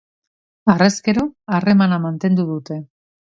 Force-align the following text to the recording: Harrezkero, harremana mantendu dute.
Harrezkero, 0.73 1.25
harremana 1.57 2.01
mantendu 2.07 2.47
dute. 2.53 2.81